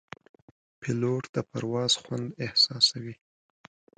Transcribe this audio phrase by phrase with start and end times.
[0.81, 3.15] پیلوټ د پرواز خوند احساسوي.